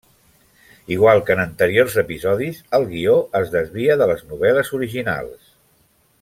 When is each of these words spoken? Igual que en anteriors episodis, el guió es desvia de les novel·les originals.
Igual 0.95 1.19
que 1.27 1.35
en 1.37 1.41
anteriors 1.43 1.97
episodis, 2.03 2.63
el 2.79 2.89
guió 2.95 3.15
es 3.41 3.53
desvia 3.59 3.99
de 4.03 4.09
les 4.13 4.25
novel·les 4.33 4.73
originals. 4.81 5.55